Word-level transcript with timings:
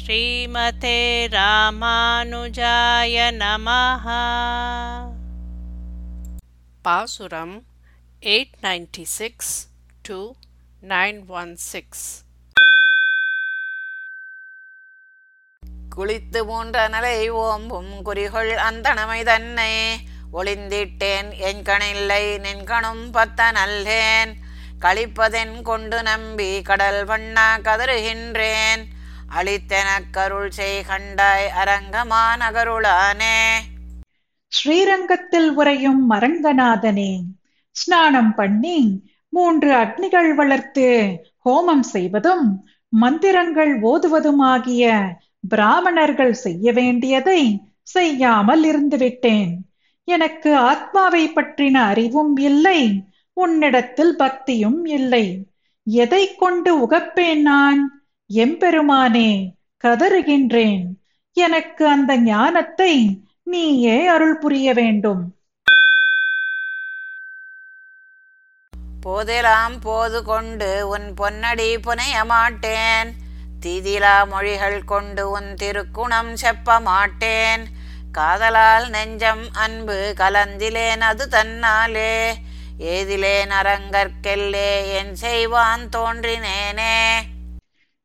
ஸ்ரீமதே 0.00 1.00
ராமானுஜாய 1.28 3.16
நமः 3.32 4.06
பாசுரம் 6.82 7.64
eight 8.20 8.54
ninety 8.62 9.02
six 9.02 9.68
to 10.02 10.32
nine 10.88 11.26
one 11.26 11.56
six. 11.56 12.24
குளித்து 15.96 16.40
மூன்றனலை 16.50 17.30
ஓம்பும் 17.30 17.92
குறிகொள் 18.04 18.54
அந்தணமை 18.70 19.24
தன்னை. 19.24 20.00
ஒளிந்திட்டேன் 20.32 21.36
என் 21.36 21.62
கணில்லை 21.62 22.24
நின்கணும் 22.38 23.04
பத்த 23.12 23.40
நல்லேன் 23.52 24.32
கழிப்பதென் 24.80 25.62
கொண்டு 25.62 26.02
நம்பி 26.02 26.62
கடல் 26.62 27.06
வண்ணா 27.06 27.48
கதறுகின்றேன். 27.60 28.91
அளித்தெனக் 29.38 30.10
கருள் 30.10 30.50
செய் 30.50 30.84
கண்டாய் 30.88 31.46
அரங்கமா 31.60 32.24
ஸ்ரீரங்கத்தில் 34.52 35.50
உறையும் 35.50 36.10
மரங்கநாதனே 36.10 37.12
ஸ்நானம் 37.70 38.34
பண்ணி 38.34 39.02
மூன்று 39.28 39.72
அக்னிகள் 39.72 40.34
வளர்த்து 40.34 41.18
ஹோமம் 41.44 41.80
செய்வதும் 41.80 42.64
மந்திரங்கள் 42.88 43.80
ஓதுவதுமாகிய 43.80 45.12
பிராமணர்கள் 45.48 46.32
செய்ய 46.32 46.72
வேண்டியதை 46.72 47.60
செய்யாமல் 47.82 48.64
இருந்துவிட்டேன் 48.64 49.52
எனக்கு 50.04 50.56
ஆத்மாவை 50.56 51.28
பற்றின 51.28 51.74
அறிவும் 51.74 52.36
இல்லை 52.36 53.04
உன்னிடத்தில் 53.32 54.16
பக்தியும் 54.16 54.84
இல்லை. 54.84 55.48
எதை 55.84 56.34
கொண்டு 56.34 56.86
உகப்பேன் 56.86 57.40
நான்? 57.40 58.01
எம்பெருமானே 58.34 59.30
கதறுகின்றேன். 59.84 60.84
எனக்கு 61.36 61.88
அந்த 61.88 62.16
ஞானத்தை 62.16 62.94
நீயே 63.44 64.06
அருள் 64.06 64.38
புரிய 64.38 64.74
வேண்டும். 64.74 65.22
போதெலாம் 69.06 69.76
போது 69.82 70.24
கொண்டு 70.24 70.88
உன் 70.88 71.08
பொன்னடி 71.20 71.78
புனைய 71.78 72.24
மாட்டேன் 72.24 73.10
தீதிலா 73.62 74.28
மொழிகள் 74.28 74.84
கொண்டு 74.84 75.30
உன் 75.30 75.54
திருக்குணம் 75.54 76.32
செப்ப 76.42 76.80
மாட்டேன் 76.80 77.64
காதலால் 78.12 78.88
நெஞ்சம் 78.88 79.44
அன்பு 79.52 80.14
கலந்திலேன் 80.16 81.00
அது 81.00 81.26
தன்னாலே. 81.28 82.16
ஏதிலேன் 82.78 83.52
அரங்கற்கெல்லே 83.60 84.70
என் 84.92 85.14
செய்வான் 85.14 85.88
தோன்றினேனே. 85.96 86.96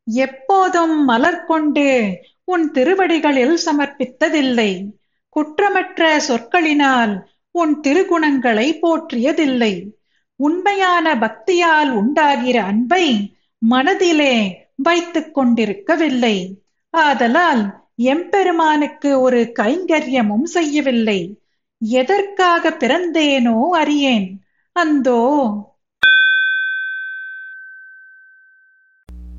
எப்போதும் 0.09 1.03
மலர் 1.03 1.45
கொண்டு 1.45 2.17
உன் 2.44 2.72
திருவடிகளில் 2.72 3.58
சமர்ப்பித்ததில்லை. 3.66 4.89
குற்றமற்ற 5.30 6.19
சொற்களினால் 6.27 7.22
உன் 7.52 7.80
திருகுணங்களை 7.80 8.80
போற்றியதில்லை. 8.81 9.89
உண்மையான 10.36 11.16
பக்தியால் 11.16 11.91
உண்டாகிற 11.91 12.64
அன்பை 12.64 13.36
மனதிலே 13.58 14.66
வைத்துக் 14.75 15.33
கொண்டிருக்கவில்லை. 15.33 16.61
ஆதலால் 16.89 17.86
எம்பெருமானுக்கு 17.95 19.19
ஒரு 19.19 19.53
கைங்கரியமும் 19.59 20.44
செய்யவில்லை. 20.44 21.39
எதற்காக 21.80 22.69
பிறந்தேனோ 22.69 23.69
அறியேன். 23.69 24.42
அந்தோ 24.71 25.21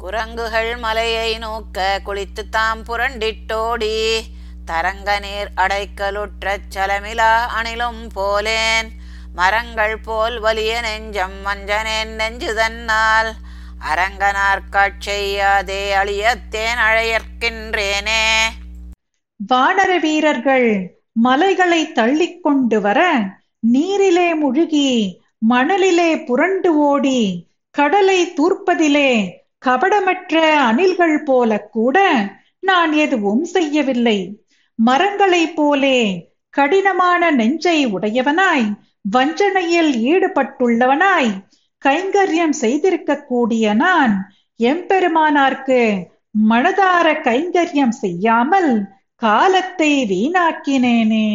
குரங்குகள் 0.08 0.76
மலையை 0.76 1.38
நோக்க 1.38 2.00
குளித்து 2.04 2.42
தாம் 2.50 2.84
புரண்டிட்டோடி. 2.84 4.20
தரங்க 4.64 5.18
நீர் 5.18 5.50
அடைக்கலுற்றச் 5.56 6.68
சலமிலா 6.74 7.32
அணிலும் 7.58 8.08
போலேன். 8.14 8.88
மரங்கள் 9.34 9.98
போல் 9.98 10.40
வலிய 10.40 10.80
நெஞ்சம் 10.80 11.34
மஞ்சனேன் 11.46 12.14
நெஞ்சு 12.14 12.54
தன்னால் 12.54 13.34
அரங்கனார் 13.90 14.94
செய்யாதே 14.98 15.94
அழியத்தேன் 15.94 16.80
அழையற்கின்றேனே. 16.88 18.24
வானர 19.52 20.00
வீரர்கள் 20.00 20.98
மலைகளை 21.12 21.92
தள்ளிக்கொண்டு 21.92 22.80
வர 22.80 23.20
நீரிலே 23.60 24.34
முழுகி 24.34 25.20
மணலிலே 25.50 26.24
புரண்டு 26.24 26.78
ஓடி 26.78 27.46
கடலை 27.70 28.32
தூர்ப்பதிலே 28.32 29.37
கபடமற்ற 29.62 30.34
அணில்கள் 30.68 31.18
போல 31.24 31.60
கூட 31.68 31.98
நான் 32.60 32.92
எதுவும் 33.04 33.44
செய்யவில்லை. 33.44 34.18
மரங்களைப் 34.78 35.56
போலே 35.56 35.98
கடினமான 36.54 37.30
நெஞ்சை 37.30 37.78
உடையவனாய் 37.86 38.68
வஞ்சனையில் 39.10 39.92
ஈடுபட்டுள்ளவனாய் 40.12 41.32
கைங்கரியம் 41.84 42.54
செய்திருக்கக்கூடிய 42.60 43.74
நான் 43.74 44.14
எம்பெருமானார்க்கு 44.60 45.80
மனதார 46.50 47.06
கைங்கரியம் 47.26 47.96
செய்யாமல் 48.02 48.70
காலத்தை 49.22 49.92
வீணாக்கினேனே. 50.10 51.28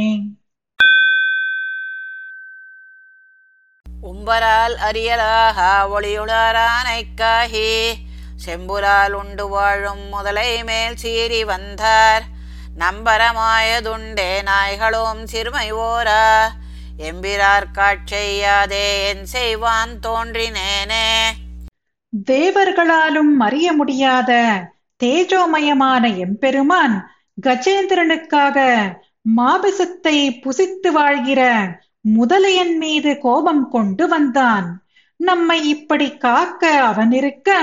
உம்பரால் 4.03 4.75
அரியலாக 4.87 5.59
ஒளியுளாரானைக்காகி 5.95 7.69
செம்புலால் 8.45 9.11
உண்டு 9.11 9.47
வாழும் 9.47 10.07
முதலை 10.09 10.63
மேல் 10.63 10.95
சீறி 10.95 11.43
வந்தார். 11.43 12.23
நம்பரமாயதுண்டே 12.79 14.41
நாய்களும் 14.43 15.27
சிறுமை 15.27 15.73
ஓரா. 15.73 16.47
எம்பிரார் 16.97 17.65
காட்செய்யாதே 17.73 19.07
என் 19.07 19.25
செய்வான் 19.25 19.93
தோன்றினேனே. 20.07 21.29
தேவர்களாலும் 22.31 23.35
அறிய 23.39 23.73
முடியாத 23.73 24.31
தேஜோமயமான 25.03 26.17
எம்பெருமான் 26.17 27.11
கஜேந்திரனுக்காக 27.41 28.57
மாபிசத்தை 29.37 30.17
புசித்து 30.41 30.91
வாழ்கிற 30.91 31.41
முதலையன் 32.19 32.75
மீது 32.77 33.17
கோபம் 33.17 33.69
கொண்டு 33.69 34.07
வந்தான். 34.07 34.83
நம்மை 35.15 35.69
இப்படி 35.69 36.17
காக்க 36.17 36.83
அவன் 36.83 37.11
இருக்க 37.11 37.59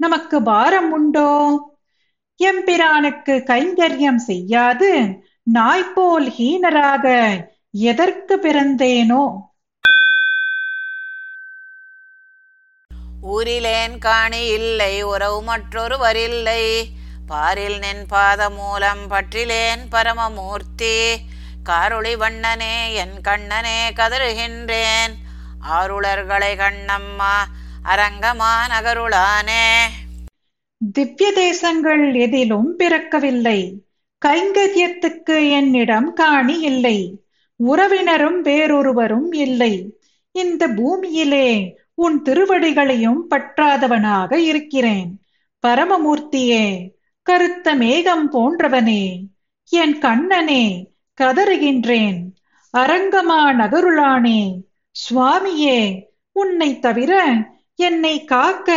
நமக்கு 0.00 0.42
பாரம் 0.42 0.92
உண்டோ? 0.92 1.30
எம்பிரானுக்கு 2.44 3.42
கைங்கரியம் 3.44 4.16
செய்யாது. 4.16 5.20
நாய்போல் 5.54 6.28
ஹீனராக 6.38 7.36
எதற்கு 7.70 8.36
பிறந்தேனோ? 8.36 9.36
ஊரிலேன் 13.22 13.98
காணி 13.98 14.46
இல்லை 14.46 15.02
உறவு 15.02 15.42
மற்றொருவரில்லை 15.42 16.84
பாரில் 17.26 17.78
நின் 17.78 18.06
பாத 18.06 18.50
மூலம் 18.50 19.10
பற்றிலேன் 19.10 19.86
பரமமூர்த்தி. 19.90 21.16
காரொளி 21.64 22.16
வண்ணனே 22.16 22.94
என் 22.94 23.20
கண்ணனே 23.20 23.90
கதறுகின்றேன். 23.90 25.12
ஆருளர்களை 25.70 26.52
கண்ணம்மா 26.56 27.36
அரங்கமாநகருளானே. 27.84 29.72
திவ்ய 30.92 31.32
தேசங்கள் 31.32 32.14
எதிலும் 32.14 32.78
பிறக்கவில்லை. 32.78 33.72
கைங்கரியத்துக்கு 34.26 35.50
என்னிடம் 35.50 36.12
காணி 36.12 36.60
இல்லை. 36.60 37.24
உறவினரும் 37.56 38.42
வேறொருவரும் 38.42 39.32
இல்லை. 39.32 39.98
இந்த 40.30 40.68
பூமியிலே 40.68 41.76
உன் 41.94 42.22
திருவடிகளையும் 42.22 43.20
பற்றாதவனாக 43.30 44.34
இருக்கிறேன். 44.34 45.22
பரமமூர்த்தியே 45.66 46.90
கருத்த 47.22 47.74
மேகம் 47.74 48.32
போன்றவனே 48.32 49.26
என் 49.68 49.98
கண்ணனே 49.98 50.90
கதறுகின்றேன். 51.20 52.18
அரங்கமா 52.76 53.52
நகருளானே 53.52 54.62
சுவாமியே 55.10 56.02
உன்னை 56.32 56.78
தவிர 56.78 57.34
என்னை 57.80 58.24
காக்க 58.24 58.70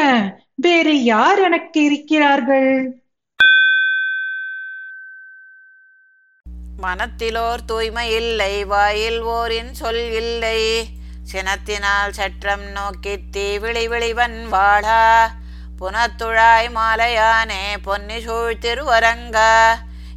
வேறு 0.56 1.04
யார் 1.04 1.40
எனக்கு 1.40 1.84
இருக்கிறார்கள்? 1.84 2.70
மனத்திலோர் 6.84 7.66
தூய்மை 7.66 8.06
இல்லை 8.16 8.66
வாயில் 8.66 9.20
ஓரின் 9.22 9.74
சொல் 9.74 10.04
இல்லை. 10.12 10.62
சினத்தினால் 11.34 12.10
சற்றம் 12.10 12.66
நோக்கி 12.72 13.16
தீ 13.32 13.58
விழி 13.58 13.88
விழிவன் 13.88 14.38
வாழா 14.50 15.32
புனத்துழாய் 15.80 16.70
மாலையானே 16.80 17.64
பொன்னி 17.84 18.20
சூழ் 18.22 18.58
திருவரங்கா. 18.62 19.56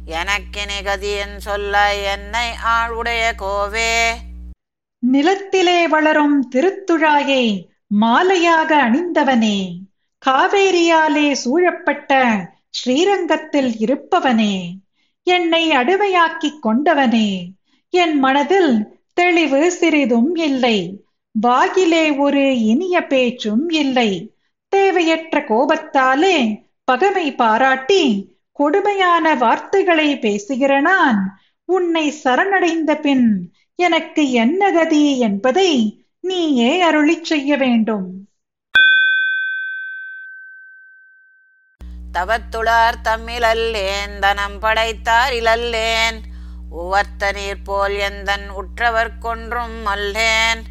எனக்கினி 0.07 0.79
கதியன் 0.83 1.37
சொல்ல 1.37 1.95
என்னை 1.95 2.49
ஆள் 2.75 2.91
உடைய 2.91 3.33
கோவே. 3.39 3.95
நிலத்திலே 4.99 5.87
வளரும் 5.87 6.37
திருத்துழாயை 6.55 7.75
மாலையாக 7.91 8.71
அணிந்தவனே 8.81 9.57
காவேரியாலே 10.23 11.27
சூழப்பட்ட 11.35 12.11
ஸ்ரீரங்கத்தில் 12.69 13.71
இருப்பவனே 13.79 14.55
என்னை 15.27 15.63
அடுமையாக்கிக் 15.71 16.61
கொண்டவனே 16.63 17.29
என் 17.93 18.15
மனதில் 18.19 18.73
தெளிவு 19.13 19.61
சிறிதும் 19.71 20.31
இல்லை 20.39 20.77
வாயிலே 21.35 22.05
ஒரு 22.17 22.43
இனிய 22.65 22.97
பேச்சும் 23.07 23.65
இல்லை 23.75 24.09
தேவையற்ற 24.73 25.39
கோபத்தாலே 25.47 26.37
பகமை 26.87 27.35
பாராட்டி 27.35 28.03
கொடுமையான 28.59 29.35
வார்த்தைகளை 29.35 30.09
பேசுகிற 30.17 30.81
நான் 30.81 31.19
உன்னை 31.69 32.05
சரணடைந்த 32.23 32.91
பின் 32.95 33.27
எனக்கு 33.79 34.23
என்ன 34.35 34.71
கதி 34.71 35.03
என்பதை 35.19 35.71
நீயே 36.19 36.91
அருளிச் 36.91 37.23
செய்ய 37.23 37.57
வேண்டும். 37.57 38.27
தவத்துளார் 42.13 42.97
தம்மிலல்லேன் 43.03 44.19
தனம் 44.19 44.59
படைத்தார் 44.59 45.33
இலல்லேன். 45.33 46.19
உவர்த்த 46.69 47.31
நீர் 47.31 47.61
போல் 47.61 47.95
எந்தன் 47.95 48.49
உற்றவர் 48.49 49.17
கொன்றும் 49.17 49.85
அல்லேன். 49.85 50.61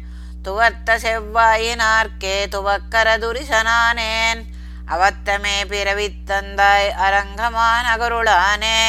துவர்த்த 0.43 0.97
செவ்வாயினார்க்கே 0.97 2.47
துவக்கர 2.47 3.17
துரிசனானேன். 3.17 4.41
அவத்தமே 4.87 5.57
பிறவித்தந்தாய் 5.69 6.89
அரங்கமா 7.07 7.69
நகருளானே 7.91 8.81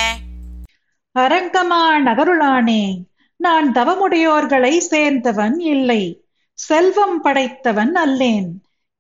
அரங்கமா 1.19 1.83
நகருளானே 2.07 3.03
நான் 3.37 3.73
தவமுடையோர்களை 3.73 4.81
சேர்ந்தவன் 4.91 5.59
இல்லை. 5.59 6.23
செல்வம் 6.59 7.21
படைத்தவன் 7.21 7.95
அல்லேன். 7.95 8.49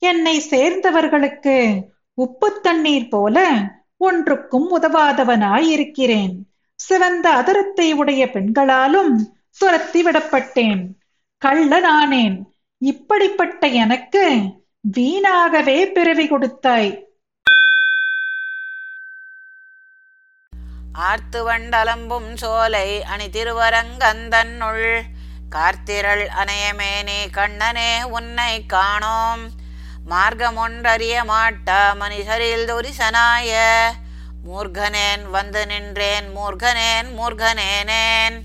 என்னை 0.03 0.35
சேர்ந்தவர்களுக்கு 0.51 1.57
உப்பு 2.15 2.61
தண்ணீர் 2.61 3.09
போல 3.09 3.39
ஒன்றுக்கும் 3.97 4.69
உதவாதவனாய் 4.79 5.69
இருக்கிறேன் 5.69 6.35
சிவந்த 6.75 7.27
அதரத்தை 7.41 7.89
உடைய 7.93 8.23
பெண்களாலும் 8.27 9.13
துரத்தி 9.59 10.01
விடப்பட்டேன். 10.05 10.83
கள்ள 11.43 11.81
நானேன் 11.81 12.37
இப்படிப்பட்ட 12.83 13.67
எனக்கு 13.67 14.25
வீணாகவே 14.97 15.79
பிறவி 15.93 16.27
கொடுத்தாய். 16.27 16.91
ஆர்த்துவண்டலம்பும் 21.09 22.31
சோலை 22.35 22.89
அணி 23.05 23.27
திருவரங்கந்தன்னுள் 23.27 24.89
கார்த்திரள் 25.55 26.27
அனையமேனே 26.41 27.31
கண்ணனே 27.31 28.03
உன்னை 28.03 28.67
காணோம். 28.67 29.51
மார்க்கமொன்றறிய 30.11 31.25
மாட்டா 31.29 31.97
மனிதரில் 31.97 32.67
துரிசனாய. 32.67 33.55
மூர்கனேன் 34.49 35.31
வந்து 35.31 35.67
நின்றேன் 35.67 36.37
மூர்கனேன் 36.37 37.09
மூர்கனேனேன். 37.17 38.37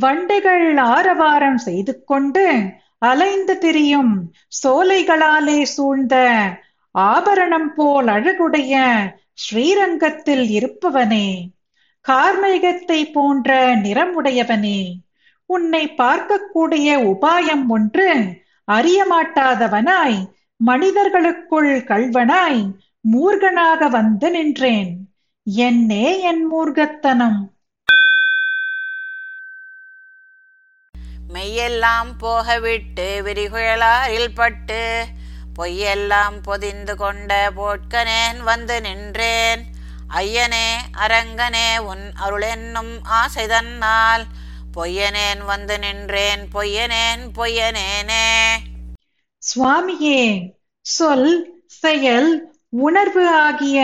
வண்டைகள் 0.00 0.76
ஆரவாரம் 0.76 1.58
செய்து 1.58 2.04
கொண்டு 2.04 2.62
அலைந்து 2.98 3.58
திரியும் 3.58 4.34
சோலைகளாலே 4.62 5.62
சூழ்ந்த 5.62 6.40
ஆபரணம் 6.90 7.74
போல் 7.74 8.06
அழகுடைய 8.06 9.00
ஸ்ரீரங்கத்தில் 9.34 10.48
இருப்பவனே. 10.48 11.50
கார்மேகத்தை 12.08 13.12
போன்ற 13.12 13.76
நிறமுடையவனே. 13.76 15.03
உன்னை 15.46 15.82
பார்க்கக்கூடிய 15.98 16.88
உபாயம் 17.10 17.66
ஒன்று 17.68 18.08
அறிய 18.64 19.00
மாட்டாதவனாய் 19.10 20.20
மனிதர்களுக்குள் 20.56 21.72
கள்வனாய் 21.90 22.62
மூர்கனாக 23.12 23.88
வந்து 23.90 24.30
நின்றேன். 24.30 24.92
என்னே 25.44 26.20
என் 26.20 26.44
மூர்கத்தனம். 26.52 27.40
மெய்யெல்லாம் 31.34 32.10
போகவிட்டு 32.20 33.08
விரிகுழலாரில் 33.26 34.34
பட்டு 34.34 35.04
பொய்யெல்லாம் 35.58 36.36
பொதிந்து 36.42 36.96
கொண்ட 36.96 37.52
போட்கனேன் 37.56 38.40
வந்து 38.44 38.80
நின்றேன். 38.80 39.62
ஐயனே 40.14 40.68
அரங்கனே 41.04 41.68
உன் 41.90 42.04
அருளென்னும் 42.24 42.94
ஆசை 43.02 43.46
தன்னால் 43.46 44.24
பொய்யனேன் 44.76 45.44
வந்து 45.44 45.78
நின்றேன் 45.78 46.48
பொய்யனேன் 46.54 47.22
பொய்யனேனே. 47.38 48.26
சுவாமியே 49.42 50.20
சொல் 50.86 51.30
செயல் 51.82 52.30
உணர்வு 52.78 53.28
ஆகிய 53.28 53.78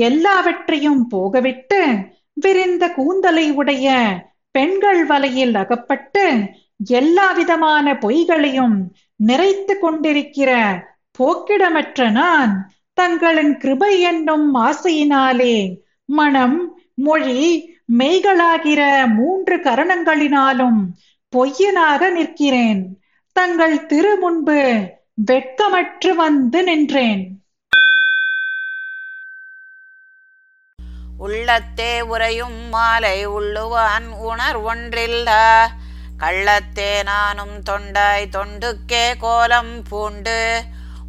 எல்லாவற்றையும் 0.00 1.02
போகவிட்டு 1.10 1.80
விரிந்த 2.34 2.90
கூந்தலை 2.90 3.50
உடைய 3.50 3.88
பெண்கள் 4.54 5.06
வலையில் 5.06 5.54
அகப்பட்டு 5.54 6.24
எல்லா 6.92 7.32
விதமான 7.32 7.98
பொய்களையும் 7.98 8.76
நிறைத்து 9.20 9.78
கொண்டிருக்கிற 9.78 10.50
போக்கிடமற்ற 11.18 12.10
நான் 12.10 12.52
தங்களின் 12.98 13.58
கிருபை 13.58 14.00
என்னும் 14.00 14.54
ஆசையினாலே 14.54 15.56
மனம் 16.08 16.58
மொழி 16.94 17.42
மெய்களாகிற 17.98 19.12
மூன்று 19.14 19.56
கரணங்களினாலும் 19.56 20.80
பொய்யனாக 21.36 22.10
நிற்கிறேன். 22.10 23.02
தங்கள் 23.32 23.86
திரு 23.86 24.16
முன்பு 24.16 24.90
வெட்கமற்று 25.26 26.14
வந்து 26.16 26.62
நின்றேன். 26.62 27.42
உள்ளத்தே 31.18 32.00
உறையும் 32.00 32.68
மாலை 32.68 33.28
உள்ளுவான் 33.28 34.08
உணர் 34.18 34.60
ஒன்றில்லா. 34.60 35.66
கள்ளத்தே 36.18 37.02
நானும் 37.02 37.62
தொண்டாய் 37.70 38.26
தொண்டுக்கே 38.32 39.14
கோலம் 39.18 39.82
பூண்டு. 39.82 40.62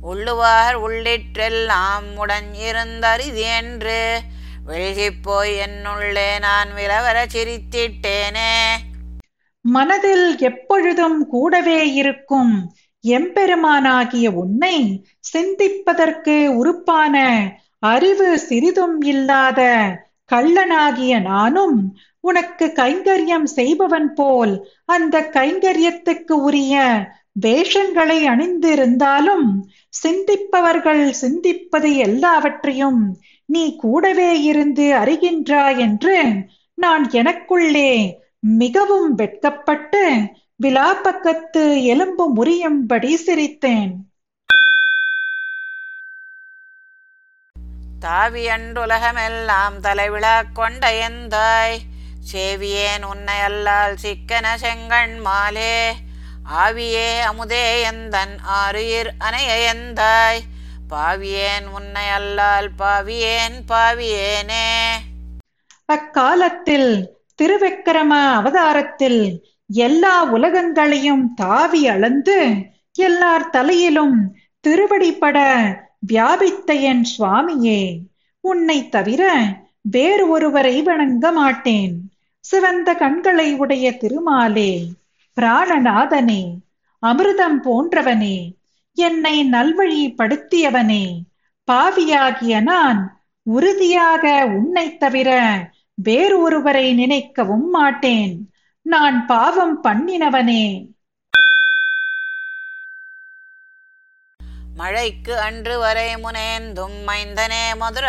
உள்ளுவார் 0.04 0.76
உள்ளிற்றெல்லாம் 0.76 2.16
உடன் 2.16 2.54
இருந்தரிது 2.54 4.22
என்று 4.68 5.36
என்னுள்ளே 5.56 6.40
நான் 6.40 6.70
விலவர 6.76 7.26
சிரித்திட்டேனே. 7.34 8.54
மனதில் 9.62 10.38
எப்பொழுதும் 10.40 11.28
கூடவே 11.28 11.94
இருக்கும் 11.94 12.72
எம்பெருமானாகிய 13.04 14.28
உன்னை 14.28 15.04
சிந்திப்பதற்கு 15.34 16.48
உறுப்பான 16.48 17.16
அறிவு 17.80 18.40
சிறிதும் 18.40 19.02
இல்லாத 19.02 19.62
கள்ளனாகிய 20.32 21.22
நானும் 21.22 21.96
உனக்கு 22.20 22.66
கைங்கரியம் 22.76 23.44
செய்பவன் 23.44 24.14
போல் 24.14 24.68
அந்த 24.86 25.30
கைங்கரியத்துக்கு 25.34 26.32
உரிய 26.32 27.06
வேஷங்களை 27.42 28.26
அணிந்திருந்தாலும் 28.26 29.48
சிந்திப்பவர்கள் 30.04 31.14
சிந்திப்பது 31.22 31.96
எல்லாவற்றையும் 31.96 33.18
நீ 33.54 33.64
கூடவே 33.76 34.32
இருந்து 34.42 34.86
அறிகின்றாய் 35.02 35.80
என்று 35.86 36.18
நான் 36.78 37.04
எனக்குள்ளே 37.20 37.92
மிகவும் 38.60 39.10
வெட்கப்பட்டு 39.16 40.04
விலாப்பக்கத்து 40.64 41.64
எலும்பு 41.84 42.26
முறியும்படி 42.38 43.12
சிரித்தேன். 43.26 43.94
தாவி 48.00 48.44
அண்டுலகமெல்லாம் 48.48 49.76
தலைவிழா 49.84 50.38
கொண்ட 50.54 50.86
எந்தாய் 51.08 51.76
சேவியேன் 52.32 53.04
உன்னை 53.12 53.38
அல்லால் 53.40 53.96
சிக்கன 54.04 54.46
செங்கண் 54.64 55.16
மாலே. 55.28 55.76
ஆவியே 56.64 57.10
அமுதே 57.30 57.66
எந்தன் 57.92 58.36
ஆறுயிர் 58.58 59.10
அணைய 59.18 59.52
எந்தாய் 59.74 60.42
பாவியேன் 60.90 61.66
உன்னை 61.74 62.10
அல்லால் 62.10 62.70
பாவியேன் 62.78 63.58
பாவியேனே. 63.68 64.68
அக்காலத்தில் 65.86 66.92
திருவிக்கிரம 67.42 68.12
அவதாரத்தில் 68.34 69.42
எல்லா 69.68 70.24
உலகங்களையும் 70.24 71.34
தாவி 71.34 71.88
அளந்து 71.88 72.38
எல்லார் 72.94 73.50
தலையிலும் 73.50 74.18
திருவடிப்பட 74.68 75.38
வியாபித்த 76.00 76.74
என் 76.74 77.06
சுவாமியே 77.18 77.82
உன்னை 78.42 78.90
தவிர 78.90 79.32
வேறு 79.82 80.30
ஒருவரை 80.30 80.82
வணங்க 80.82 81.32
மாட்டேன். 81.32 82.12
சிவந்த 82.40 82.96
கண்களை 82.96 83.54
உடைய 83.54 83.98
திருமாலே 84.02 84.72
பிராணநாதனே 85.38 86.44
அமிர்தம் 87.04 87.60
போன்றவனே 87.64 88.38
என்னை 88.96 89.50
நல்வழிப்படுத்தியவனே. 89.52 91.20
பாவியாகிய 91.64 92.62
நான் 92.62 93.22
உறுதியாக 93.44 94.46
உன்னை 94.46 94.98
தவிர 94.98 95.30
வேறு 95.94 96.42
ஒருவரை 96.42 96.86
நினைக்கவும் 96.94 97.70
மாட்டேன். 97.72 98.52
நான் 98.82 99.26
பாவம் 99.26 99.84
பண்ணினவனே. 99.84 100.86
மழைக்கு 104.76 105.40
அன்று 105.40 105.80
வரை 105.80 106.16
முனேந்தும் 106.16 106.96
மைந்தனே 107.08 107.76
மதுர 107.78 108.08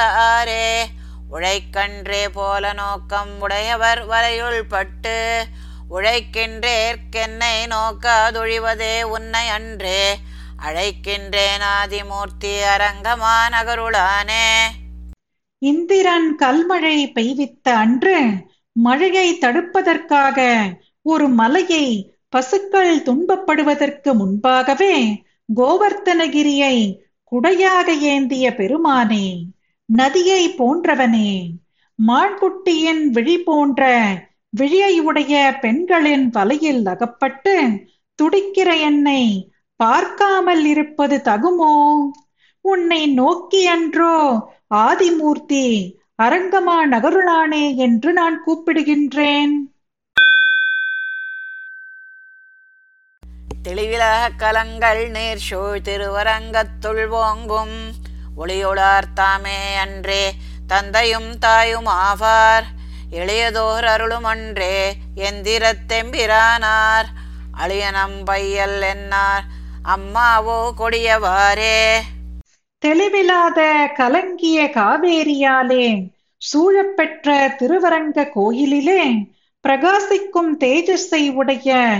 உழைக்கன்றே 1.30 2.28
போல 2.32 2.72
நோக்கம் 2.72 3.40
உடையவர் 3.40 4.06
வரையுள் 4.08 4.62
பட்டு 4.68 5.46
உழைக்கின்றேற்கென்னை 5.90 7.66
நோக்காதொழிவதே 7.66 9.02
உன்னை 9.02 9.48
அன்றே. 9.48 10.16
அழைக்கின்றேன் 10.62 11.64
ஆதிமூர்த்தி 11.74 12.52
அரங்கமா 12.74 13.36
நகருளானே. 13.52 14.46
இந்திரன் 15.58 16.36
கல்மழை 16.36 17.12
பெய்வித்த 17.12 17.76
அன்று 17.76 18.16
மழையை 18.72 19.38
தடுப்பதற்காக 19.38 20.38
ஒரு 21.02 21.28
மலையை 21.28 22.14
பசுக்கள் 22.28 23.02
துன்பப்படுவதற்கு 23.02 24.14
முன்பாகவே 24.14 25.22
கோவர்த்தனகிரியை 25.54 26.76
குடையாக 27.32 27.92
ஏந்திய 28.00 28.50
பெருமானே 28.50 29.26
நதியை 29.86 30.54
போன்றவனே 30.58 31.32
மான்குட்டியின் 32.08 33.04
விழி 33.06 33.38
போன்ற 33.38 33.82
விழியை 34.50 35.00
உடைய 35.00 35.58
பெண்களின் 35.60 36.30
வலையில் 36.30 36.86
அகப்பட்டு 36.86 37.54
துடிக்கிற 38.22 38.80
என்னை 38.80 39.22
பார்க்காமல் 39.84 40.64
இருப்பது 40.64 41.16
தகுமோ? 41.24 41.74
உன்னை 42.60 43.06
நோக்கி 43.06 43.66
அன்றோ 43.66 44.18
ஆதிமூர்த்தி 44.74 45.66
அரங்கமா 46.22 46.76
நகருளானே 46.90 47.64
என்று 47.76 48.12
நான் 48.12 48.36
கூப்பிடுகின்றேன். 48.46 49.52
தெளிவிலக 53.68 54.30
கலங்கள் 54.36 55.02
நேர் 55.10 55.42
சூழ் 55.48 55.80
திருவரங்கத்துள் 55.84 57.04
ஓங்கும். 57.24 57.76
ஒளியுளார்த்தாமே 58.36 59.58
அன்றே 59.80 60.24
தந்தையும் 60.66 61.38
தாயும் 61.38 61.90
ஆவார். 62.06 62.68
எளியதோர் 63.10 63.84
அருளும் 63.84 64.24
அன்றே 64.24 64.78
எந்திரத்தெம்பிரானார் 65.16 67.10
அழியனம் 67.58 68.24
பையல் 68.24 68.80
என்னார். 68.82 69.44
அம்மாவோ 69.84 70.72
கொடியவாரே 70.78 72.00
தெளிவில்லாத 72.86 73.60
கலங்கிய 73.94 74.64
காவேரியாலே 74.64 76.10
சூழப்பெற்ற 76.36 77.54
திருவரங்க 77.58 78.28
கோயிலிலே 78.28 79.02
பிரகாசிக்கும் 79.64 80.52
தேஜஸை 80.58 81.32
உடைய 81.32 81.96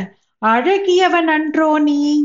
அழகியவன் 0.47 1.27
அன்றோ 1.27 1.79
நீ. 1.79 2.25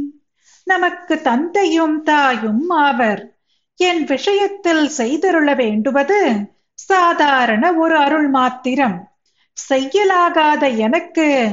நமக்கு 0.64 1.22
தந்தையும் 1.22 2.04
தாயும் 2.04 2.70
ஆவர். 2.70 3.34
என் 3.76 4.04
விஷயத்தில் 4.04 4.90
செய்தருள 4.98 5.56
வேண்டுவது 5.56 6.36
சாதாரண 6.74 7.74
ஒரு 7.74 7.98
அருள் 7.98 8.30
மாத்திரம். 8.30 8.98
செய்யலாகாத 9.72 10.76
எனக்கு 10.76 11.50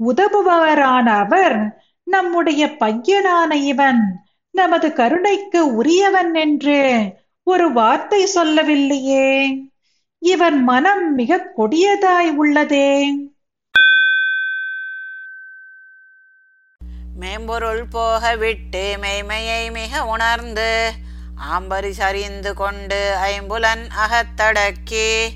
உதவுபவரான 0.00 1.06
அவர் 1.18 1.88
நம்முடைய 2.02 2.66
பையனான 2.66 3.52
இவன் 3.52 4.26
நமது 4.50 4.92
கருணைக்கு 4.92 5.74
உரியவன் 5.74 6.34
என்று 6.34 7.12
ஒரு 7.42 7.72
வார்த்தை 7.72 8.26
சொல்லவில்லையே. 8.26 9.56
இவன் 10.18 10.62
மனம் 10.62 11.14
மிக 11.14 11.52
கொடியதாய் 11.56 12.34
உள்ளதே. 12.42 13.10
மேம்பொருள் 17.16 17.86
போக 17.90 18.36
விட்டு 18.36 18.96
மெய்மையை 19.02 19.72
மிக 19.72 20.04
உணர்ந்து 20.04 20.92
ஆம்பரி 21.52 21.90
சரிந்து 21.90 22.54
கொண்டு 22.54 23.16
ஐம்புலன் 23.22 23.88
அகத்தடக்கி 23.96 25.28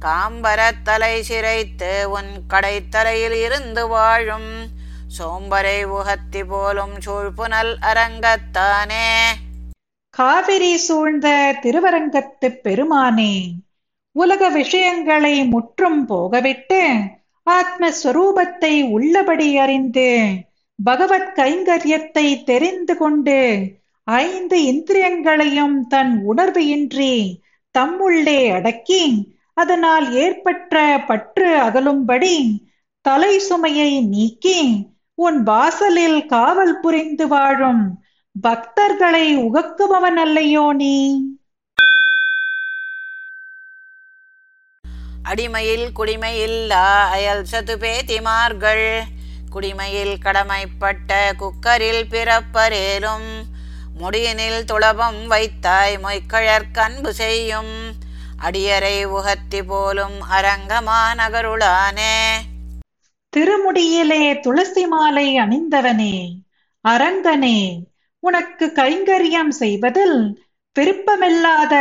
காம்பரத் 0.00 0.82
தலை 0.82 1.24
சிரைத்து 1.28 2.04
உன் 2.04 2.42
கடைத்தலையில் 2.48 3.32
இருந்து 3.32 3.88
வாழும் 3.88 4.61
சோம்பரை 5.18 5.84
உகத்தி 5.90 6.44
போலும் 6.44 6.94
சூழ்புனல் 7.06 7.72
அரங்கத்தானே. 7.80 9.06
காவிரி 10.10 10.76
சூழ்ந்த 10.76 11.28
திருவரங்கத்து 11.62 12.48
பெருமானே 12.62 13.34
உலக 14.16 14.48
விஷயங்களை 14.48 15.44
முற்றும் 15.44 16.08
போகவிட்டு 16.08 16.80
ஆத்மஸ்வரூபத்தை 17.50 18.90
உள்ளபடி 18.90 19.58
அறிந்து 19.58 20.08
பகவத் 20.78 21.38
கைங்கரியத்தை 21.38 22.44
தெரிந்து 22.44 22.96
கொண்டு 22.96 23.38
ஐந்து 24.04 24.64
இந்திரியங்களையும் 24.64 25.86
தன் 25.88 26.22
உணர்வு 26.24 26.66
இன்றி 26.66 27.14
தம்முள்ளே 27.78 28.52
அடக்கி 28.52 29.02
அதனால் 29.54 30.12
ஏற்பட்ட 30.14 31.04
பற்று 31.06 31.56
அகலும்படி 31.56 32.62
தலை 33.04 33.38
சுமையை 33.38 34.00
நீக்கி 34.06 34.58
உன் 35.24 35.42
வாசலில் 35.42 36.20
காவல் 36.26 36.80
புரிந்து 36.80 37.24
வாழும் 37.28 37.82
பக்தர்களை 38.42 39.26
உகக்குபவன் 39.36 40.18
அல்லையோ 40.24 40.66
நீ. 40.72 40.96
அடிமையில் 45.24 45.86
குடிமையில்லா 45.96 46.86
அயல் 47.16 47.44
சதுபேதிமார்கள் 47.52 48.86
குடிமையில் 49.54 50.14
கடமைப்பட்ட 50.24 51.10
குக்கரில் 51.40 52.04
பிறப்பரேலும் 52.10 53.28
முடியினில் 54.00 54.62
துளபம் 54.64 55.26
வைத்தாய் 55.26 55.98
மொய்கழற்கன்பு 56.04 57.12
செய்யும். 57.22 57.74
அடியரை 58.42 58.96
உகத்தி 59.18 59.62
போலும் 59.62 60.18
அரங்கமா 60.30 61.00
நகருளானே 61.16 62.16
திருமுடியிலே 63.32 64.40
துளசி 64.40 64.86
மாலை 64.86 65.36
அணிந்தவனே 65.36 66.14
அரங்கனே 66.84 67.58
உனக்கு 68.20 68.66
கைங்கரியம் 68.72 69.48
செய்வதில் 69.48 70.18
விருப்பமில்லாத 70.76 71.74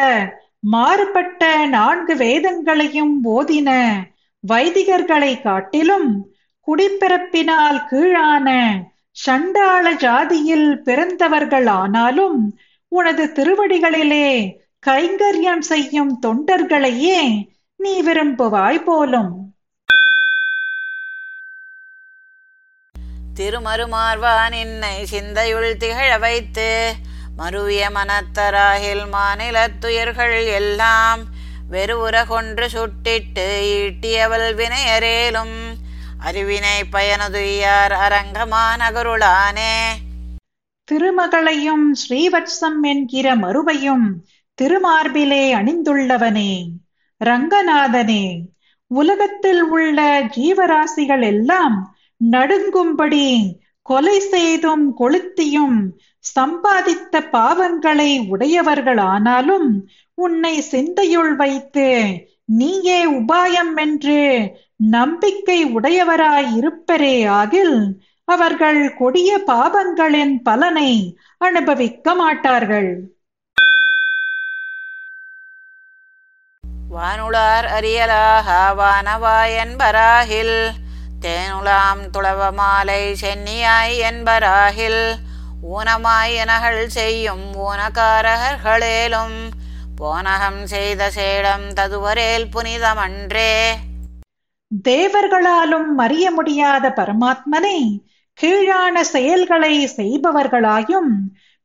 மாறுபட்ட 0.59 1.67
நான்கு 1.67 2.15
வேதங்களையும் 2.15 3.25
ஓதின 3.25 3.69
வைதிகர்களை 4.43 5.41
காட்டிலும் 5.41 6.09
குடிப்பிறப்பினால் 6.67 7.79
கீழான 7.89 8.47
சண்டாள 9.17 9.93
ஜாதியில் 9.93 10.69
பிறந்தவர்கள் 10.83 11.65
ஆனாலும் 11.65 12.39
உனது 12.87 13.25
திருவடிகளிலே 13.33 14.27
கைங்கரியம் 14.87 15.65
செய்யும் 15.71 16.13
தொண்டர்களையே 16.25 17.21
நீ 17.79 18.01
விரும்புவாய் 18.01 18.83
போலும். 18.83 19.40
திருமருமார்வான் 23.35 24.53
என்னை 24.53 25.03
சிந்தையுள் 25.11 25.77
திகழ 25.77 26.19
வைத்து 26.19 26.93
மருவிய 27.37 27.89
மனத்தராகில் 27.89 29.05
மாநிலத்துயர்கள் 29.13 30.45
எல்லாம் 30.45 31.21
வெறுவுற 31.71 32.27
கொன்று 32.27 32.67
சுட்டிட்டு 32.67 33.47
ஈட்டியவள் 33.63 34.55
வினையரேலும் 34.55 35.55
அறிவினை 36.25 36.83
பயனதுயார் 36.91 37.93
அரங்கமான 38.07 38.91
குருளானே 38.91 39.75
திருமகளையும் 40.91 41.95
ஸ்ரீவத்சம் 42.09 42.81
என்கிற 42.81 43.35
மறுவையும் 43.35 44.07
திருமார்பிலே 44.61 45.43
அணிந்துள்ளவனே. 45.55 46.65
ரங்கநாதனே 47.25 48.41
உலகத்தில் 48.87 49.61
உள்ள 49.61 50.21
ஜீவராசிகள் 50.21 51.23
எல்லாம் 51.23 51.90
நடுங்கும்படி 52.29 53.57
கொலை 53.81 54.19
செய்தும் 54.19 54.97
கொளுத்தியும் 54.97 55.77
சம்பாதித்த 56.39 57.21
பாவங்களை 57.31 58.11
உடையவர்களானாலும் 58.29 59.69
உன்னை 60.13 60.63
சிந்தையுள் 60.71 61.35
வைத்து 61.35 61.87
நீயே 62.45 63.11
உபாயம் 63.11 63.77
என்று 63.77 64.19
நம்பிக்கை 64.75 65.65
உடையவராய் 65.65 66.49
இருப்பரே 66.59 67.27
ஆகில் 67.27 68.03
அவர்கள் 68.25 68.93
கொடிய 68.93 69.43
பாவங்களின் 69.47 70.41
பலனை 70.43 71.17
அனுபவிக்க 71.37 72.15
மாட்டார்கள். 72.15 72.91
வானுளார் 76.91 77.67
அரியலாக 77.77 78.47
வானவா 78.77 79.37
என்பராகில் 79.63 80.55
தேனுலாம் 81.25 81.99
துளவ 82.11 82.51
மாலை 82.51 83.15
சென்னியாய் 83.21 83.97
என்பராகில் 84.11 85.13
ஊனமாய் 85.71 86.35
எனகள் 86.35 86.89
செய்யும் 86.89 87.43
ஊனகாரகர்களேலும் 87.55 89.37
போனகம் 90.01 90.63
செய்த 90.63 91.11
சேடம் 91.15 91.73
ததுவரேல் 91.73 92.47
புனிதமன்றே. 92.53 93.63
தேவர்களாலும் 94.83 95.97
அறிய 95.97 96.31
முடியாத 96.31 96.89
பரமாத்மனை 96.89 97.97
கீழான 98.33 99.03
செயல்களை 99.03 99.87
செய்பவர்களாயும் 99.95 101.11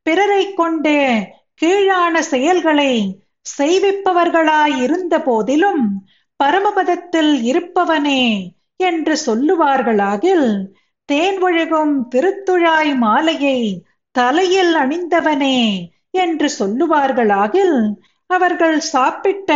பிறரை 0.02 0.54
கொண்டு 0.54 1.26
கீழான 1.54 2.22
செயல்களை 2.22 3.25
செய்விப்பவர்களாய் 3.58 4.76
இருந்த 4.76 5.22
போதிலும் 5.22 6.06
பரமபதத்தில் 6.44 7.32
இருப்பவனே. 7.42 8.55
என்று 8.80 9.14
சொல்லுவார்களாகில் 9.26 10.49
தேன் 11.09 11.42
ஒழுகும் 11.42 11.95
திருத்துழாய் 12.14 12.97
மாலையை 12.97 13.61
தலையில் 14.11 14.75
அணிந்தவனே 14.75 15.88
என்று 16.11 16.49
சொல்லுவார்களாகில் 16.59 17.76
அவர்கள் 18.30 18.78
சாப்பிட்ட 18.80 19.50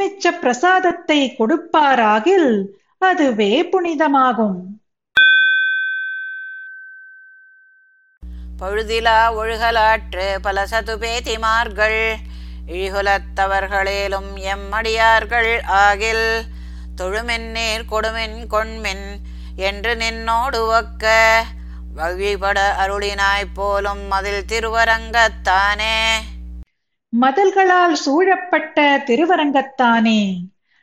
மிச்ச 0.00 0.32
பிரசாதத்தை 0.40 1.20
கொடுப்பாராகில் 1.38 2.50
அதுவே 2.98 3.52
புனிதமாகும். 3.62 4.60
பழுதிலா 8.60 9.18
ஒழுகலாற்று 9.34 10.40
பல 10.42 10.66
சதுபேதிமார்கள் 10.70 12.00
இழிகுலத்தவர்களேலும் 12.66 14.30
எம்மடியார்கள் 14.54 15.52
ஆகில் 15.66 16.28
தொழுமென்னேர் 16.98 17.82
கொடுமென் 17.90 18.36
கொண்மென் 18.50 19.06
என்று 19.56 19.94
நின்னோடு 19.94 20.80
ஒக்க. 20.80 21.06
வழிபட 21.94 22.74
அருளினாய் 22.86 23.46
போலும் 23.54 24.10
அதில் 24.10 24.44
திருவரங்கத்தானே. 24.48 26.00
மதல்களால் 27.20 27.92
சூழப்பட்ட 27.92 29.02
திருவரங்கத்தானே. 29.06 30.36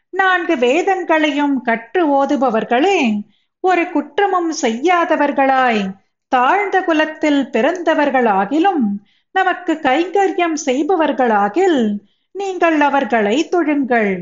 நான்கு 0.09 0.55
வேதங்களையும் 0.55 1.61
கற்று 1.61 2.01
ஓதுபவர்களே 2.07 3.21
ஒரு 3.59 3.91
குற்றமும் 3.91 4.53
செய்யாதவர்களாய் 4.61 5.91
தாழ்ந்த 6.27 6.81
குலத்தில் 6.81 7.49
பிறந்தவர்களாகிலும் 7.53 8.83
நமக்கு 9.31 9.79
கைங்கரியம் 9.81 10.57
செய்பவர்களாகில் 10.65 11.97
நீங்கள் 12.31 12.79
அவர்களை 12.79 13.49
தொழுங்கள். 13.51 14.21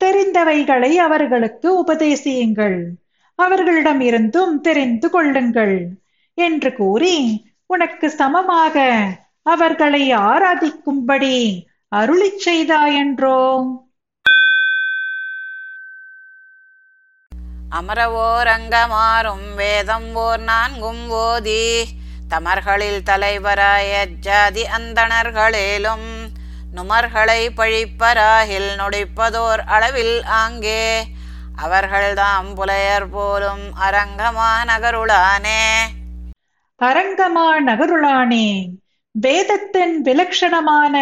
தெரிந்தவைகளை 0.00 0.92
அவர்களுக்கு 0.98 1.68
உபதேசியுங்கள். 1.82 2.78
அவர்களிடம் 3.38 4.00
இருந்தும் 4.00 4.60
தெரிந்து 4.60 5.10
கொள்ளுங்கள் 5.10 5.76
என்று 6.38 6.70
கூறி 6.74 7.16
உனக்கு 7.70 8.10
சமமாக 8.10 8.76
அவர்களை 9.46 10.02
ஆராதிக்கும்படி 10.24 11.36
அருளிச் 11.92 12.42
செய்தாயென்றோ 12.46 13.38
அமரவோரங்கமாறும் 17.72 19.46
வேதம் 19.54 20.14
ஓர் 20.16 20.42
நான்கும் 20.42 21.08
ஓதி 21.18 21.62
தமர்களில் 22.28 23.02
தலைவராய 23.02 23.90
ஜாதி 24.20 24.64
அந்தணர்களேலும் 24.76 26.08
நுமர்களை 26.74 27.48
பழிப்பராகில் 27.56 28.68
நொடிப்பதோர் 28.76 29.60
அளவில் 29.66 30.24
ஆங்கே. 30.24 31.02
அவர்கள்தாம் 31.64 32.54
புலையர் 32.54 33.08
போலும் 33.10 33.64
அரங்கமா 33.80 34.50
நகருளானே. 34.64 35.64
அரங்கமா 36.80 37.52
நகருளானே. 37.66 38.68
வேதத்தின் 39.10 40.02
விலட்சணமான 40.02 40.96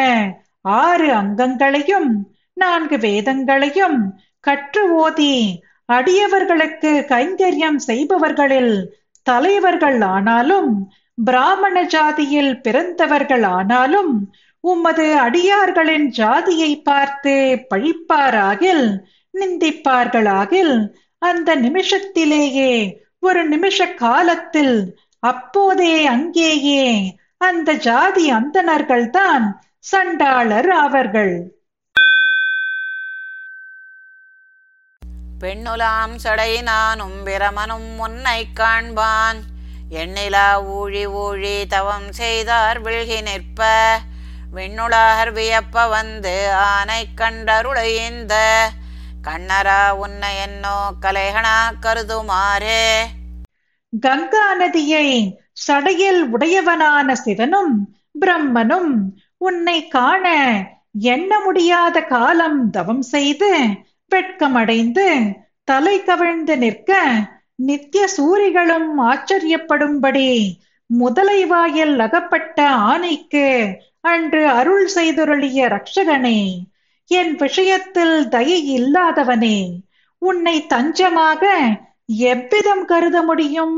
ஆறு 0.61 1.15
அங்கங்களையும் 1.15 2.11
நான்கு 2.53 2.97
வேதங்களையும் 2.97 4.21
கற்று 4.41 4.95
ஓதி 4.95 5.63
அடியவர்களுக்கு 5.93 7.05
கைங்கரியம் 7.09 7.77
செய்பவர்களில் 7.87 8.87
தலைவர்கள் 9.23 10.01
ஆனாலும் 10.01 10.93
பிராமண 11.25 11.85
ஜாதியில் 11.85 12.61
பிறந்தவர்கள் 12.61 13.43
ஆனாலும் 13.43 14.33
உமது 14.61 15.19
அடியார்களின் 15.19 16.07
ஜாதியை 16.07 16.83
பார்த்து 16.83 17.67
பழிப்பாராகில் 17.75 19.01
நிந்திப்பார்களாகில் 19.39 20.93
அந்த 21.19 21.57
நிமிஷத்திலேயே 21.57 22.95
ஒரு 23.21 23.49
நிமிஷ 23.49 23.87
காலத்தில் 23.87 24.99
அப்போதே 25.21 26.07
அங்கேயே 26.07 27.17
அந்த 27.39 27.73
ஜாதி 27.73 28.33
அந்தணர்கள்தான் 28.33 29.45
சண்டாளர் 29.79 30.71
ஆவர்கள். 30.71 31.57
பெண்ணுலாம் 35.41 36.15
சடை 36.15 36.63
நானும் 36.63 37.27
பிரமனும் 37.27 37.99
உன்னை 37.99 38.47
காண்பான். 38.55 39.41
எண்ணிலா 39.91 40.65
ஊழி 40.65 41.07
ஊழி 41.07 41.67
தவம் 41.67 42.13
செய்தார் 42.13 42.83
விழ்கி 42.83 43.23
நிற்ப. 43.23 43.67
விண்ணுளார் 44.55 45.31
வியப்ப 45.33 45.89
வந்து 45.91 46.35
ஆனை 46.69 47.07
கண்டருளை 47.17 47.89
இந்த 48.07 48.35
கண்ணரா 49.23 49.81
உன்னை 49.97 50.37
என்னோ 50.37 50.77
கலைகணா 51.01 51.57
கருதுமாறே. 51.81 52.85
கங்கா 53.93 54.55
நதியை 54.55 55.07
சடையில் 55.67 56.23
உடையவனான 56.33 57.15
சிவனும் 57.15 57.75
பிரம்மனும் 58.21 58.93
உன்னை 59.39 59.89
காண 59.89 60.27
எண்ண 61.09 61.41
முடியாத 61.41 62.03
காலம் 62.05 62.71
தவம் 62.71 63.03
செய்து 63.03 63.51
வெட்கமடைந்து 64.13 65.07
தலை 65.69 65.97
கவிழ்ந்து 66.03 66.59
நிற்க 66.59 66.93
நித்திய 67.57 68.07
சூரிகளும் 68.17 68.91
ஆச்சரியப்படும்படி 69.11 70.31
முதலை 70.91 71.45
வாயில் 71.45 71.99
அகப்பட்ட 71.99 72.59
ஆணைக்கு 72.71 73.47
அன்று 74.05 74.43
அருள் 74.51 74.87
செய்துருளிய 74.95 75.69
ரட்சகனே 75.69 76.39
என் 77.11 77.35
விஷயத்தில் 77.37 78.29
தயை 78.29 78.59
இல்லாதவனே 78.75 79.59
உன்னை 80.23 80.67
தஞ்சமாக 80.69 81.43
எவ்விதம் 82.29 82.85
கருத 82.85 83.23
முடியும்? 83.23 83.77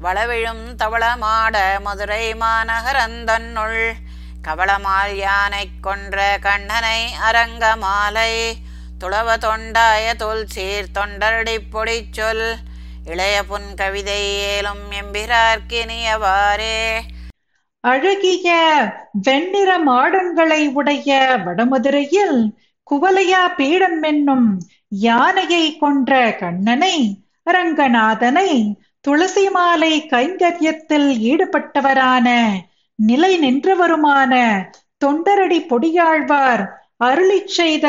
வளவிழும் 0.00 0.64
தவளமாட 0.76 1.56
மதுரை 1.80 2.24
மாநகரந்தன்னுள் 2.34 3.82
கவளமால் 4.42 5.14
யானை 5.16 5.64
கொன்ற 5.80 6.38
கண்ணனை 6.40 7.00
அரங்கமாலை 7.22 8.32
துளவ 8.98 9.36
தொண்டாய 9.36 10.14
தொல் 10.14 10.46
சீர் 10.46 10.92
தொண்டரடி 10.98 11.56
பொடி 11.70 11.98
சொல் 12.10 12.46
இளைய 13.06 13.36
புன் 13.44 13.68
கவிதை 13.74 14.20
ஏலும் 14.46 14.84
எம்பிரார்க்கினியவாரே 14.92 16.80
அழகிய 17.84 18.48
வெண்ணிற 19.26 19.70
மாடங்களை 19.86 20.62
உடைய 20.72 21.10
வடமதுரையில் 21.44 22.38
குவலையா 22.86 23.42
பீடம் 23.56 24.02
என்னும் 24.02 24.48
யானையை 25.02 25.64
கொன்ற 25.76 26.12
கண்ணனை 26.40 26.96
ரங்கநாதனை 27.46 28.50
துளசி 29.04 29.46
மாலை 29.50 29.92
கைங்கரியத்தில் 30.06 31.08
ஈடுபட்டவரான 31.30 32.28
நிலை 32.98 33.32
நின்றவருமான 33.38 34.32
தொண்டரடி 35.02 35.60
பொடியாழ்வார் 35.70 36.64
அருளி 36.98 37.40
செய்த 37.50 37.86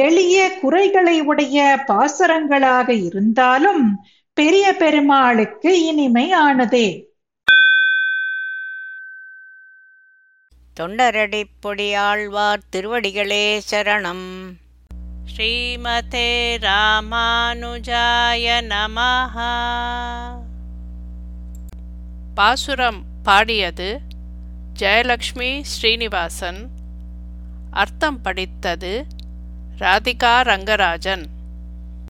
எளிய 0.00 0.38
குறைகளை 0.60 1.16
உடைய 1.22 1.58
பாசரங்களாக 1.88 2.88
இருந்தாலும் 3.02 3.84
பெரிய 4.38 4.72
பெருமாளுக்கு 4.72 5.86
இனிமை 5.86 6.32
ஆனதே 6.32 7.04
தொண்டரடிப் 10.80 11.54
பொடியாழ்வார் 11.66 12.62
திருவடிகளே 12.76 13.60
சரணம். 13.70 14.50
ஸ்ரீமதே 15.36 16.56
ராமானுஜாய 16.58 18.46
நமஹ. 18.68 19.36
பாசுரம் 22.34 23.04
பாடியது 23.22 24.00
ஜெயலக்ஷ்மி 24.78 25.60
ஸ்ரீனிவாசன். 25.60 26.70
அர்த்தம் 27.70 28.22
படித்தது 28.22 29.06
ராதிகா 29.78 30.42
ரங்கராஜன். 30.42 31.24